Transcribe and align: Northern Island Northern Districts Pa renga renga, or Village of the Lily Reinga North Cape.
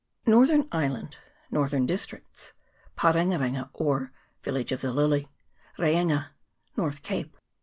Northern 0.25 0.67
Island 0.71 1.17
Northern 1.51 1.85
Districts 1.85 2.53
Pa 2.95 3.11
renga 3.11 3.37
renga, 3.37 3.69
or 3.73 4.11
Village 4.41 4.71
of 4.71 4.81
the 4.81 4.91
Lily 4.91 5.29
Reinga 5.77 6.29
North 6.75 7.03
Cape. 7.03 7.37